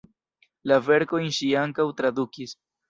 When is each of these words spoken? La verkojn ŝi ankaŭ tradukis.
La 0.71 0.79
verkojn 0.87 1.31
ŝi 1.41 1.53
ankaŭ 1.67 1.89
tradukis. 2.03 2.61